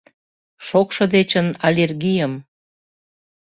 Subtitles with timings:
[0.67, 2.33] Шокшо дечын— аллергийым